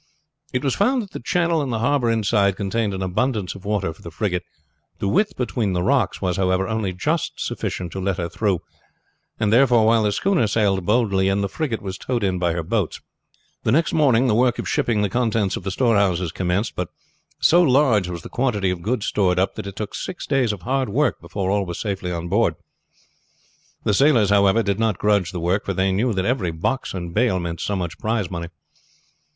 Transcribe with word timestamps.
It 0.51 0.63
was 0.63 0.75
found 0.75 1.03
that 1.03 1.11
the 1.11 1.19
channel 1.19 1.61
and 1.61 1.71
the 1.71 1.77
harbor 1.77 2.09
inside 2.09 2.55
contained 2.55 2.95
an 2.95 3.03
abundance 3.03 3.53
of 3.53 3.65
water 3.65 3.93
for 3.93 4.01
the 4.01 4.09
frigate. 4.09 4.41
The 4.97 5.07
width 5.07 5.37
between 5.37 5.73
the 5.73 5.83
rocks 5.83 6.19
was, 6.19 6.37
however, 6.37 6.67
only 6.67 6.91
just 6.91 7.33
sufficient 7.39 7.91
to 7.91 7.99
let 7.99 8.17
her 8.17 8.27
through; 8.27 8.61
and, 9.39 9.53
therefore, 9.53 9.85
while 9.85 10.01
the 10.01 10.11
schooner 10.11 10.47
sailed 10.47 10.87
boldly 10.87 11.27
in, 11.27 11.41
the 11.41 11.47
frigate 11.47 11.83
was 11.83 11.99
towed 11.99 12.23
in 12.23 12.39
by 12.39 12.53
her 12.53 12.63
boats. 12.63 12.99
The 13.61 13.71
next 13.71 13.93
morning 13.93 14.25
the 14.25 14.33
work 14.33 14.57
of 14.57 14.67
shipping 14.67 15.03
the 15.03 15.07
contents 15.09 15.55
of 15.55 15.61
the 15.61 15.69
storehouses 15.69 16.31
commenced, 16.31 16.75
but 16.75 16.89
so 17.39 17.61
large 17.61 18.07
was 18.07 18.23
the 18.23 18.27
quantity 18.27 18.71
of 18.71 18.81
goods 18.81 19.05
stored 19.05 19.37
up 19.37 19.53
that 19.53 19.67
it 19.67 19.75
took 19.75 19.93
six 19.93 20.25
days 20.25 20.51
of 20.51 20.63
hard 20.63 20.89
work 20.89 21.21
before 21.21 21.51
all 21.51 21.63
was 21.63 21.79
safely 21.79 22.11
on 22.11 22.27
board. 22.27 22.55
The 23.83 23.93
sailors, 23.93 24.31
however, 24.31 24.63
did 24.63 24.79
not 24.79 24.97
grudge 24.97 25.31
the 25.31 25.37
trouble, 25.39 25.59
for 25.63 25.73
they 25.75 25.91
knew 25.91 26.11
that 26.13 26.25
every 26.25 26.49
box 26.49 26.95
and 26.95 27.13
bale 27.13 27.39
meant 27.39 27.61
so 27.61 27.75
much 27.75 27.99
prize 27.99 28.31
money. 28.31 28.47